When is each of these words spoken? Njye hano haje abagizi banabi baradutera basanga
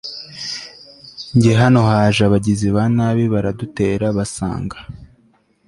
Njye 1.35 1.53
hano 1.61 1.79
haje 1.89 2.21
abagizi 2.25 2.67
banabi 2.75 3.23
baradutera 3.33 4.05
basanga 4.17 4.77